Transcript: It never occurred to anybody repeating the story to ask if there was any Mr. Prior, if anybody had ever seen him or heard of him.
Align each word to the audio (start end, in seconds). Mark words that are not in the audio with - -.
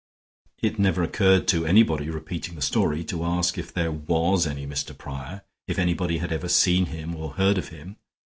It 0.63 0.79
never 0.79 1.03
occurred 1.03 1.47
to 1.49 1.67
anybody 1.67 2.09
repeating 2.09 2.55
the 2.55 2.63
story 2.63 3.03
to 3.03 3.23
ask 3.23 3.59
if 3.59 3.71
there 3.71 3.91
was 3.91 4.47
any 4.47 4.65
Mr. 4.65 4.97
Prior, 4.97 5.43
if 5.67 5.77
anybody 5.77 6.17
had 6.17 6.31
ever 6.31 6.49
seen 6.49 6.87
him 6.87 7.15
or 7.15 7.33
heard 7.33 7.59
of 7.59 7.67
him. 7.69 7.97